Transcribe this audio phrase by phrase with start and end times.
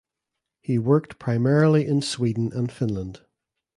[0.61, 3.21] He worked primarily in Sweden and Finland.